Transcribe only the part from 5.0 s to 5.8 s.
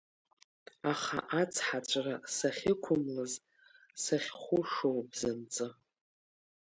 бзанҵы?